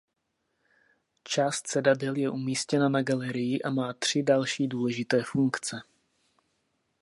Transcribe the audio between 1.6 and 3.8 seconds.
sedadel je umístěna na galerii a